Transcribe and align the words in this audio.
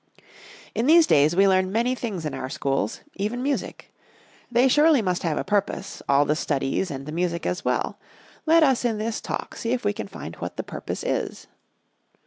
_In 0.73 0.87
these 0.87 1.05
days 1.05 1.35
we 1.35 1.47
learn 1.47 1.71
many 1.71 1.93
things 1.93 2.25
in 2.25 2.33
our 2.33 2.49
schools 2.49 3.01
even 3.17 3.43
music. 3.43 3.93
They 4.51 4.67
surely 4.67 4.99
must 5.03 5.21
have 5.21 5.37
a 5.37 5.43
purpose, 5.43 6.01
all 6.09 6.25
the 6.25 6.35
studies 6.35 6.89
and 6.89 7.05
the 7.05 7.11
music 7.11 7.45
as 7.45 7.63
well. 7.63 7.99
Let 8.47 8.63
us 8.63 8.83
in 8.83 8.97
this 8.97 9.21
Talk 9.21 9.55
see 9.55 9.73
if 9.73 9.85
we 9.85 9.93
can 9.93 10.07
find 10.07 10.33
what 10.37 10.57
the 10.57 10.63
purpose 10.63 11.03
is. 11.03 11.45